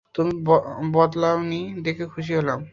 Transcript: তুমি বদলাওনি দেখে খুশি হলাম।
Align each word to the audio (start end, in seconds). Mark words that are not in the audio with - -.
তুমি 0.15 0.31
বদলাওনি 0.93 1.61
দেখে 1.85 2.05
খুশি 2.13 2.31
হলাম। 2.39 2.61